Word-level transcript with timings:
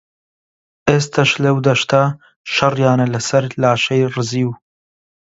ئێستەکەش 0.87 1.31
لەو 1.43 1.55
دەشتە 1.67 2.03
شەڕیانە 2.53 3.05
لەسەر 3.13 3.43
لاشەی 3.61 4.09
ڕزیو 4.13 4.51